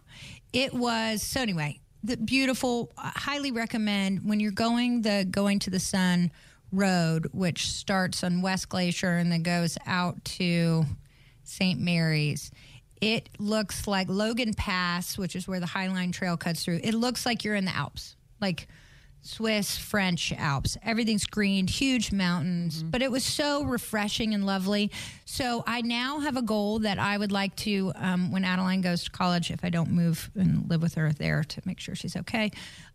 [0.54, 5.72] It was so anyway, the beautiful I highly recommend when you're going the going to
[5.72, 6.32] the sun
[6.72, 10.86] road which starts on West Glacier and then goes out to
[11.44, 11.80] St.
[11.80, 12.52] Mary's.
[13.06, 16.80] It looks like Logan Pass, which is where the Highline Trail cuts through.
[16.84, 18.16] It looks like you're in the Alps.
[18.42, 18.68] Like
[19.22, 20.78] Swiss, French Alps.
[20.84, 24.92] Everything's green, huge mountains, but it was so refreshing and lovely.
[25.26, 29.04] So I now have a goal that I would like to, um, when Adeline goes
[29.06, 32.16] to college, if I don't move and live with her there to make sure she's
[32.16, 32.52] okay,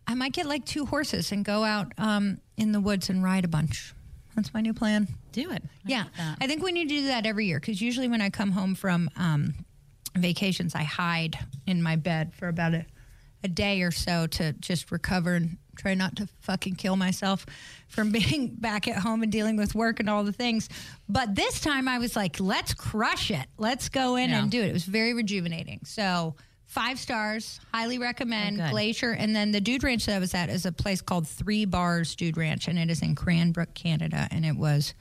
[0.07, 3.43] I might get like two horses and go out um, in the woods and ride
[3.43, 3.93] a bunch.
[4.35, 5.09] That's my new plan.
[5.33, 5.63] Do it.
[5.63, 6.37] I Yeah, like.
[6.39, 8.75] I think we need to do that every year because usually when I come home
[8.75, 9.53] from um,
[10.15, 12.85] vacations, I hide in my bed for about a,
[13.43, 17.45] a day or so to just recover and try not to fucking kill myself
[17.87, 20.67] from being back at home and dealing with work and all the things.
[21.09, 23.45] But this time I was like, let's crush it.
[23.57, 24.39] Let's go in Yeah.
[24.43, 24.67] and do it.
[24.69, 25.79] It was very rejuvenating.
[25.85, 28.69] So, five stars, highly recommend Oh.
[28.69, 29.11] Glacier.
[29.11, 32.15] And then the Dude Ranch that I was at is a place called Three Bars
[32.15, 34.27] Dude Ranch, and it is in Cranbrook, Canada.
[34.31, 34.93] And it was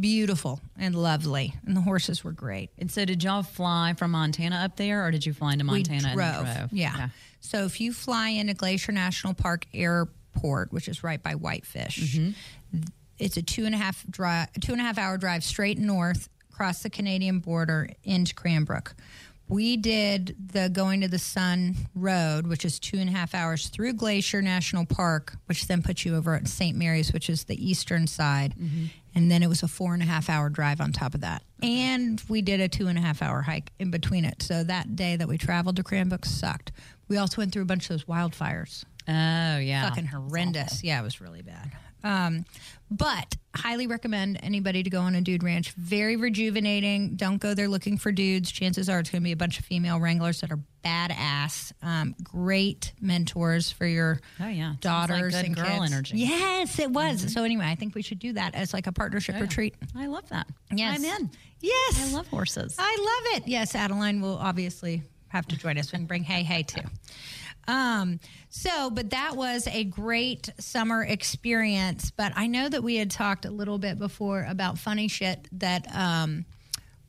[0.00, 1.54] beautiful and lovely.
[1.66, 2.70] And the horses were great.
[2.78, 6.08] And so, did y'all fly from Montana up there, or did you fly into Montana
[6.10, 6.44] we drove.
[6.44, 6.72] drove?
[6.72, 6.92] Yeah.
[6.94, 7.06] Okay.
[7.40, 12.80] So if you fly into Glacier National Park Airport, which is right by Whitefish, Mm-hmm.
[13.18, 16.28] it's a two and a half drive, two and a half hour drive straight north
[16.52, 18.94] across the Canadian border into Cranbrook.
[19.50, 23.68] We did the going to the sun road, which is two and a half hours
[23.68, 26.76] through Glacier National Park, which then puts you over at St.
[26.76, 28.54] Mary's, which is the eastern side.
[28.60, 28.84] Mm-hmm.
[29.18, 31.42] And then it was a four and a half hour drive on top of that.
[31.60, 34.44] And we did a two and a half hour hike in between it.
[34.44, 36.70] So that day that we traveled to Cranbrook sucked.
[37.08, 38.84] We also went through a bunch of those wildfires.
[39.08, 40.84] Oh yeah, Fucking horrendous.
[40.84, 41.72] Yeah, it was really bad.
[42.04, 42.44] Um,
[42.90, 45.72] but highly recommend anybody to go on a dude ranch.
[45.72, 47.16] Very rejuvenating.
[47.16, 48.50] Don't go there looking for dudes.
[48.50, 51.72] Chances are it's going to be a bunch of female wranglers that are badass.
[51.82, 54.70] Um, great mentors for your Oh, yeah.
[54.70, 55.92] Like daughters good and girl kids.
[55.92, 56.18] energy.
[56.18, 57.30] Yes, it was.
[57.32, 59.42] So anyway, I think we should do that as like a partnership Oh, yeah.
[59.44, 59.74] retreat.
[59.96, 60.46] I love that.
[60.72, 60.98] Yes.
[60.98, 61.30] I'm in.
[61.60, 62.76] Yes, I love horses.
[62.78, 62.96] I
[63.32, 63.48] love it.
[63.48, 66.80] Yes, Adeline will obviously have to join us and bring Hey Hey too.
[67.68, 72.10] Um, so, but that was a great summer experience.
[72.10, 75.86] But I know that we had talked a little bit before about funny shit that
[75.94, 76.46] um,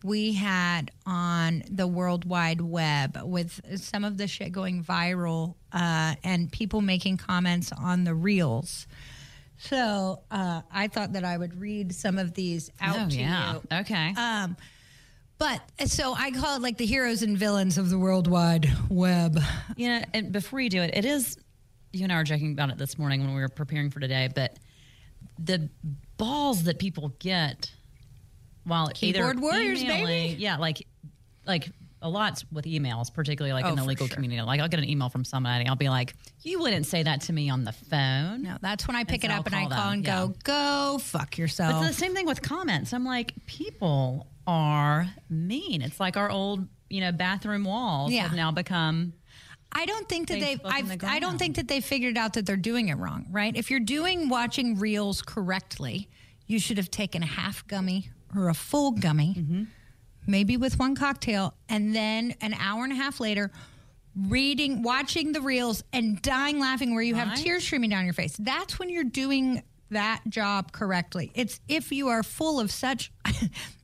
[0.04, 6.15] we had on the World Wide Web with some of the shit going viral uh,
[6.24, 8.86] and people making comments on the reels.
[9.58, 13.54] So uh, I thought that I would read some of these out oh to yeah.
[13.54, 13.62] you.
[13.80, 14.13] Okay.
[14.15, 14.56] Um,
[15.39, 19.39] but so I call it like the heroes and villains of the World Wide Web.
[19.78, 21.38] Know, and before you do it, it is.
[21.91, 24.30] You and I were joking about it this morning when we were preparing for today,
[24.36, 24.58] but
[25.39, 25.69] the
[26.17, 27.71] balls that people get
[28.65, 30.41] while Keyboard either warriors, emailing- baby.
[30.41, 30.86] yeah, like
[31.47, 31.71] like
[32.02, 34.13] a lot with emails, particularly like Oh, in the legal sure.
[34.15, 34.41] community.
[34.41, 37.34] Like I'll get an email from somebody, I'll be like, "You wouldn't say that to
[37.34, 39.62] me on the phone." No, that's when I pick And it so up and I
[39.62, 40.25] call them, and yeah.
[40.28, 41.86] go, go fuck But yourself.
[41.88, 42.93] it's the same thing with comments.
[42.93, 45.81] I'm like, people are mean.
[45.81, 48.23] It's like our old, you know, bathroom walls Yeah.
[48.23, 49.13] have now become
[49.71, 50.59] I don't think that they've.
[50.65, 53.27] I've, the I don't think that they figured out that they're doing it wrong.
[53.29, 53.55] Right?
[53.55, 56.09] If you're doing watching reels correctly,
[56.47, 59.63] you should have taken a half gummy or a full gummy, Mm-hmm.
[60.25, 63.51] maybe with one cocktail, and then an hour and a half later.
[64.15, 67.38] Reading, watching the reels, and dying laughing where you have Right.
[67.38, 68.35] tears streaming down your face.
[68.39, 71.31] That's when you're doing that job correctly.
[71.35, 73.12] It's if you are full of such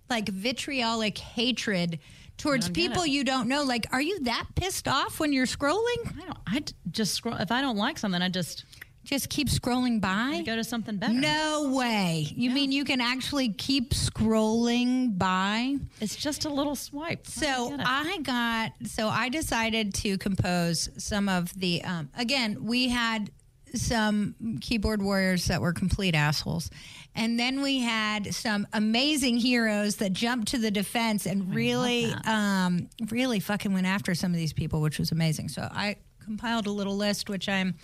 [0.10, 2.00] like vitriolic hatred
[2.38, 3.63] towards people you don't know.
[3.63, 6.22] Like, are you that pissed off when you're scrolling?
[6.22, 6.38] I don't.
[6.48, 7.36] I just scroll.
[7.36, 8.65] If I don't like something, I just
[9.06, 10.41] Just keep scrolling by?
[10.46, 11.13] go to something better.
[11.13, 12.26] No way.
[12.36, 15.76] You mean you can actually keep scrolling by?
[16.02, 17.28] it's just a little swipe.
[17.28, 18.15] So I.
[18.15, 23.30] I got, so I decided to compose some of the, um, again, we had
[23.78, 26.70] some keyboard warriors that were complete assholes.
[27.16, 32.90] And then we had some amazing heroes that jumped to the defense and really, um,
[33.10, 35.50] really fucking went after some of these people, which was amazing.
[35.50, 37.76] So I compiled a little list, which I'm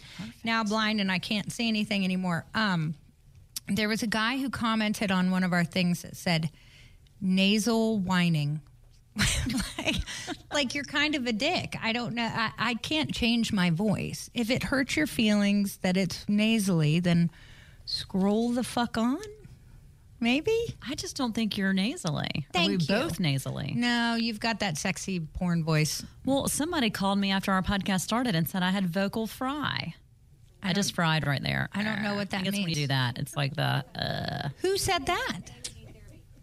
[0.43, 2.45] now blind and I can't see anything anymore.
[2.54, 2.95] Um,
[3.67, 6.49] there was a guy who commented on one of our things that said
[7.21, 8.62] nasal whining.
[9.78, 9.95] like,
[10.54, 11.76] like you're kind of a dick.
[11.82, 12.30] I don't know.
[12.32, 14.30] I, I can't change my voice.
[14.34, 17.30] If it hurts your feelings that it's nasally, then
[17.86, 19.19] scroll the fuck on.
[20.19, 20.56] Maybe.
[20.88, 22.45] I just don't think you're nasally.
[22.54, 22.88] Thank we you.
[22.88, 23.74] both nasally?
[23.76, 26.06] No, you've got that sexy porn voice.
[26.26, 29.95] Well, somebody called me after our podcast started and said I had vocal fry.
[30.63, 31.69] I, just fried right there.
[31.74, 34.50] I don't know what that I guess when you do that, it's like the uh,
[34.62, 35.39] Who said that?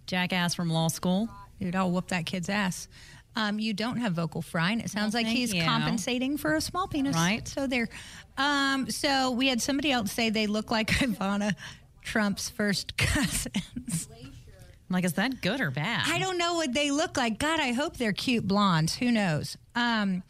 [0.06, 1.28] jackass from law school.
[1.60, 2.88] Dude, I'll whoop that kid's ass.
[3.36, 5.62] Um, you don't have vocal fry, and it sounds Well, like he's you.
[5.62, 7.14] compensating for a small penis.
[7.14, 7.46] Right.
[7.46, 7.88] So there.
[8.36, 11.54] Um, so we had somebody else say they look like Ivana
[12.02, 14.08] Trump's first cousins.
[14.10, 16.04] I'm like, is that good or bad?
[16.06, 17.38] I don't know what they look like.
[17.38, 18.94] God, I hope they're cute blondes.
[18.96, 19.56] Who knows?
[19.74, 20.22] Um,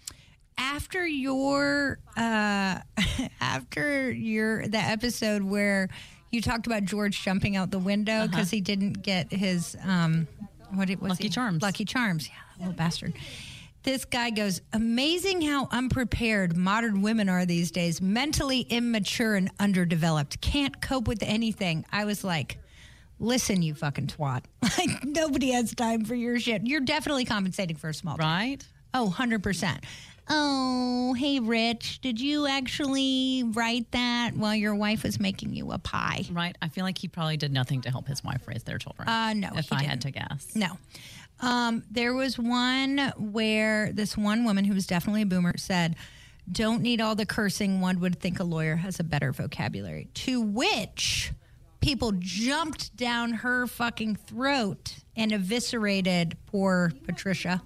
[0.59, 2.81] after your uh,
[3.41, 5.89] after your the episode where
[6.31, 10.27] you talked about George jumping out the window because he didn't get his um,
[10.73, 11.29] what it was Lucky he?
[11.31, 11.63] Charms.
[11.63, 12.29] Lucky Charms.
[12.29, 13.15] Yeah, that little bastard.
[13.85, 20.41] This guy goes, amazing how unprepared modern women are these days, mentally immature and underdeveloped,
[20.41, 21.87] can't cope with anything.
[21.93, 22.59] I was like,
[23.19, 24.45] listen, you fucking twat.
[24.79, 26.67] Like, nobody has time for your shit.
[26.67, 28.65] You're definitely compensating for a small Right?
[28.95, 29.85] Oh, 100%.
[30.31, 35.79] Oh, hey, Rich, did you actually write that while your wife was making you a
[35.79, 36.25] pie?
[36.31, 36.57] Right.
[36.61, 39.09] I feel like he probably did nothing to help his wife raise their children.
[39.09, 40.03] Uh, no, If I had didn't.
[40.03, 40.55] to guess.
[40.55, 40.79] No.
[41.41, 45.97] Um, there was one where this one woman who was definitely a boomer said,
[46.51, 47.81] Don't need all the cursing.
[47.81, 50.09] One would think a lawyer has a better vocabulary.
[50.15, 51.33] To which
[51.81, 57.63] people jumped down her fucking throat and eviscerated poor Patricia.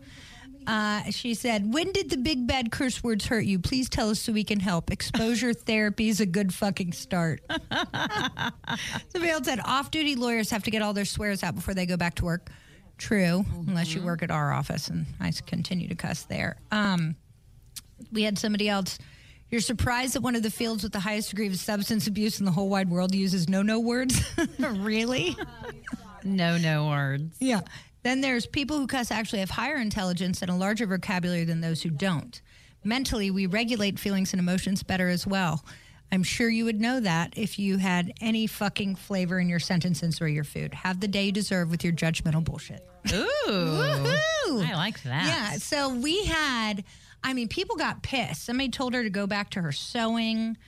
[0.67, 3.59] Uh, she said, When did the big bad curse words hurt you?
[3.59, 4.91] Please tell us so we can help.
[4.91, 7.43] Exposure therapy is a good fucking start.
[9.09, 11.87] Somebody else said, Off duty lawyers have to get all their swears out before they
[11.87, 12.51] go back to work.
[12.99, 16.57] True, unless you work at our office, and I continue to cuss there.
[16.71, 17.17] Um,
[18.13, 18.99] we had somebody else.
[19.51, 22.47] You're surprised that one of the fields with the highest degree of substance abuse in
[22.47, 24.23] the whole wide world uses no no words?
[24.59, 25.37] really?
[26.25, 27.37] No, no words.
[27.41, 27.61] Yeah.
[28.03, 31.83] Then there's people who cuss actually have higher intelligence and a larger vocabulary than those
[31.83, 32.41] who don't.
[32.85, 35.65] Mentally, we regulate feelings and emotions better as well.
[36.11, 40.21] I'm sure you would know that if you had any fucking flavor in your sentences
[40.21, 40.75] or your food.
[40.75, 42.87] Have the day you deserve with your judgmental bullshit.
[43.13, 43.27] Ooh.
[43.49, 44.67] Woohoo!
[44.67, 45.27] I like that.
[45.27, 45.53] Yeah.
[45.53, 46.85] So we had,
[47.25, 48.45] I mean, people got pissed.
[48.45, 50.59] Somebody told her to go back to her sewing.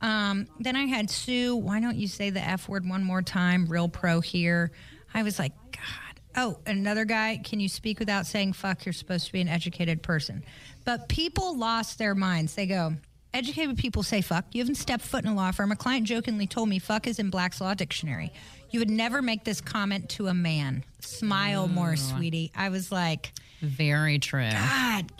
[0.00, 3.66] Um, then I had Sue, why don't you say the F word one more time?
[3.66, 4.70] Real pro here.
[5.12, 6.03] I was like, God.
[6.36, 8.84] Oh, another guy, can you speak without saying fuck?
[8.84, 10.44] You're supposed to be an educated person.
[10.84, 12.54] But people lost their minds.
[12.54, 12.94] They go,
[13.32, 14.44] educated people say fuck.
[14.52, 15.72] You haven't stepped foot in a law firm.
[15.72, 18.32] A client jokingly told me fuck is in Black's Law Dictionary.
[18.70, 20.84] You would never make this comment to a man.
[21.00, 22.50] Smile more, sweetie.
[22.56, 24.50] I was like, Very true.
[24.50, 25.12] God,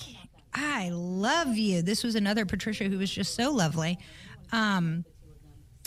[0.52, 1.82] I love you.
[1.82, 3.98] This was another Patricia who was just so lovely.
[4.50, 5.04] Um,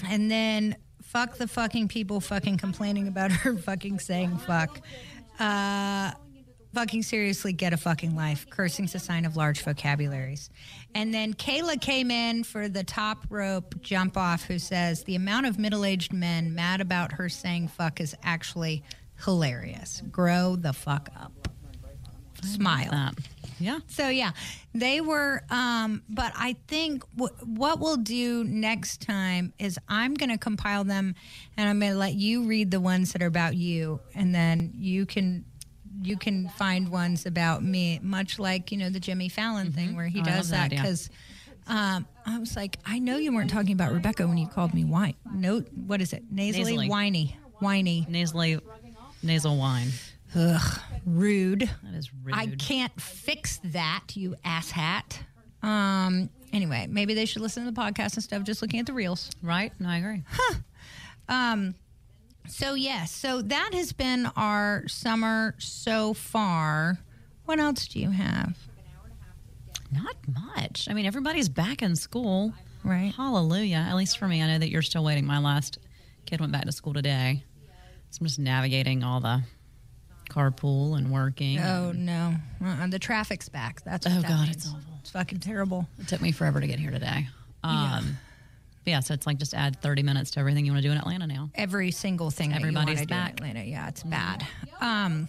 [0.08, 4.82] and then fuck the fucking people fucking complaining about her fucking saying fuck.
[5.40, 6.12] Uh,
[6.74, 8.50] fucking seriously, get a fucking life.
[8.50, 10.50] Cursing's a sign of large vocabularies.
[10.96, 15.46] And then Kayla came in for the top rope jump off, who says the amount
[15.46, 18.84] of middle aged men mad about her saying fuck is actually
[19.24, 20.02] hilarious.
[20.12, 21.47] Grow the fuck up.
[22.44, 22.92] Smile.
[22.92, 23.16] That.
[23.60, 23.80] Yeah.
[23.88, 24.32] So yeah,
[24.74, 25.42] they were.
[25.50, 30.84] Um, but I think w- what we'll do next time is I'm going to compile
[30.84, 31.16] them,
[31.58, 34.74] and I'm going to let you read the ones that are about you, and then
[34.76, 35.46] you can
[36.04, 40.08] you can find ones about me, much like you know the Jimmy Fallon thing where
[40.08, 41.10] he Oh, does that because.
[41.70, 44.86] Um, I was like, I know you weren't talking about Rebecca when you called me
[44.86, 45.16] whine.
[45.34, 46.24] No, what is it?
[46.32, 46.90] Nasally, Nasally.
[46.90, 48.06] whiny, whiny.
[48.08, 48.58] Nasally,
[49.22, 49.90] nasal wine.
[50.36, 51.70] Ugh, rude.
[51.84, 52.36] That is rude.
[52.36, 55.20] I can't fix that, you asshat.
[55.64, 56.30] Um.
[56.54, 59.30] Anyway, maybe they should listen to the podcast instead of just looking at the reels.
[59.42, 59.74] Right?
[59.80, 60.24] No, I agree.
[60.30, 60.56] Huh.
[61.28, 61.76] Um,
[62.48, 67.00] So yes, so that has been our summer so far.
[67.46, 68.56] What else do you have?
[69.92, 70.88] Not much.
[70.90, 72.54] I mean, everybody's back in school.
[72.84, 73.14] Right.
[73.16, 73.86] Hallelujah.
[73.90, 74.42] At least for me.
[74.42, 75.26] I know that you're still waiting.
[75.26, 75.80] My last
[76.26, 77.44] kid went back to school today.
[78.12, 79.44] So I'm just navigating all the
[80.38, 81.60] carpool and working.
[81.60, 82.88] Oh no, uh-uh.
[82.88, 83.82] the traffic's back.
[83.84, 84.56] That's what Oh, that God, means.
[84.58, 84.94] it's awful.
[85.02, 85.88] It's fucking terrible.
[86.00, 87.28] It took me forever to get here today.
[87.64, 88.18] Um,
[88.84, 90.92] but yeah, so it's like just add 30 minutes to everything you want to do
[90.92, 91.50] in Atlanta now.
[91.56, 93.34] every single thing Everybody's you want to do in back.
[93.34, 93.64] Atlanta.
[93.64, 94.46] Yeah, it's bad.
[94.80, 95.28] Um,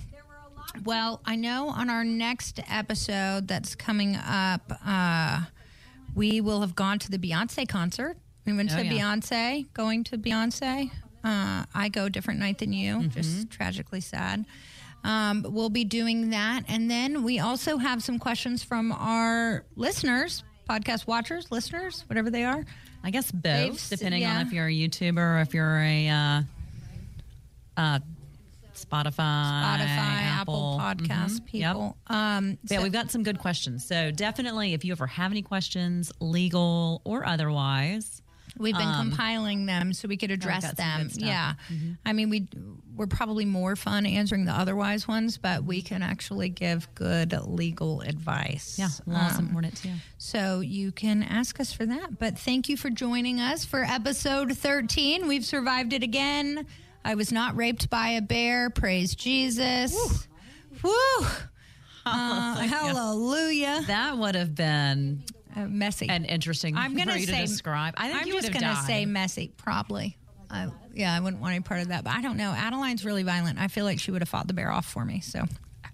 [0.84, 5.40] well, I know on our next episode that's coming up, uh,
[6.14, 8.16] we will have gone to the Beyonce concert.
[8.44, 8.92] We went Oh, to yeah.
[8.92, 10.90] Beyonce, going to Beyonce.
[11.24, 13.08] Uh, I go different night than you, Mm-hmm.
[13.10, 14.44] just tragically sad.
[15.04, 16.64] Um, we'll be doing that.
[16.68, 22.44] And then we also have some questions from our listeners, podcast watchers, listeners, whatever they
[22.44, 22.64] are.
[23.04, 24.38] I guess both, They've depending yeah.
[24.40, 26.42] on if you're a YouTuber or if you're a uh,
[27.76, 27.98] uh,
[28.74, 31.40] Spotify, Spotify, Apple, Podcast Mhm.
[31.52, 31.72] Yep.
[31.72, 31.96] people.
[32.08, 33.84] Um, But yeah, we've got some good questions.
[33.84, 38.22] So definitely, if you ever have any questions, legal or otherwise,
[38.58, 41.08] We've been compiling them so we could address them.
[41.14, 41.54] Yeah,
[42.04, 42.48] I mean we
[42.96, 48.00] we're probably more fun answering the otherwise ones, but we can actually give good legal
[48.00, 48.76] advice.
[48.76, 49.92] yeah, law's Um, important too.
[50.18, 52.18] so you can ask us for that.
[52.18, 55.28] But thank you for joining us for episode 13.
[55.28, 56.66] We've survived it again.
[57.04, 58.68] I was not raped by a bear.
[58.68, 60.26] Praise Jesus.
[60.82, 60.90] Woo.
[62.10, 63.82] Uh, hallelujah.
[63.86, 65.22] That would have been
[65.56, 66.08] Uh, messy.
[66.08, 67.94] and interesting I'm gonna for you say to describe.
[67.96, 70.16] I think I'm just gonna say messy, probably.
[70.50, 72.52] I, yeah, I wouldn't want any part of that, but I don't know.
[72.52, 73.58] Adeline's really violent.
[73.58, 75.20] I feel like she would have fought the bear off for me.
[75.20, 75.44] So,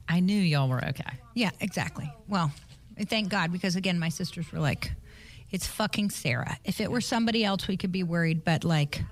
[0.09, 1.19] I knew y'all were okay.
[1.35, 2.13] yeah, exactly.
[2.29, 2.53] Well,
[3.07, 4.93] thank God because again, my sisters were like,
[5.51, 6.57] "It's fucking Sarah.
[6.65, 9.03] If it were somebody else, we could be worried, but like,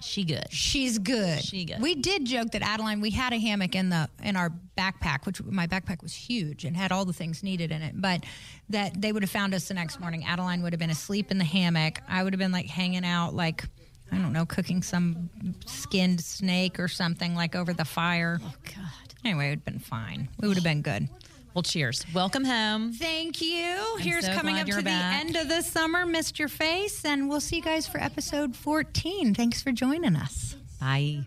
[0.00, 0.46] She good.
[0.50, 1.42] She's good.
[1.42, 1.80] She good.
[1.80, 3.00] We did joke that Adeline.
[3.00, 6.76] We had a hammock in the in our backpack, which my backpack was huge and
[6.76, 8.00] had all the things needed in it.
[8.00, 8.24] But
[8.70, 10.24] that they would have found us the next morning.
[10.24, 12.00] Adeline would have been asleep in the hammock.
[12.08, 13.64] I would have been like hanging out, like
[14.12, 15.28] I don't know, cooking some
[15.66, 18.40] skinned snake or something like over the fire.
[18.42, 19.14] Oh God.
[19.24, 20.28] Anyway, it would have been fine.
[20.40, 21.08] We would have been good.
[21.54, 22.04] Well, cheers.
[22.14, 22.92] Welcome home.
[22.92, 23.96] Thank you.
[23.98, 24.84] Here's so coming up to back.
[24.84, 24.90] the
[25.26, 26.06] end of the summer.
[26.06, 29.34] Missed your face, and we'll see you guys for episode 14.
[29.34, 30.56] Thanks for joining us.
[30.80, 31.26] Bye.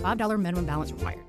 [0.01, 1.23] $5 minimum balance required.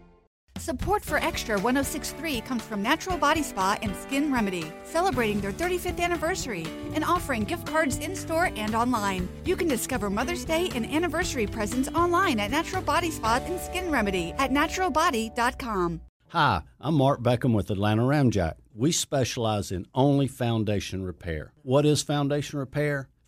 [0.58, 5.98] Support for Extra 1063 comes from Natural Body Spa and Skin Remedy, celebrating their 35th
[5.98, 6.64] anniversary
[6.94, 9.28] and offering gift cards in store and online.
[9.44, 13.90] You can discover Mother's Day and anniversary presents online at Natural Body Spa and Skin
[13.90, 16.00] Remedy at naturalbody.com.
[16.28, 18.54] Hi, I'm Mark Beckham with Atlanta Ramjack.
[18.74, 21.52] We specialize in only foundation repair.
[21.62, 23.08] What is foundation repair?